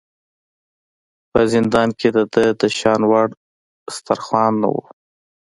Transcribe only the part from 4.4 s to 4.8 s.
نه و.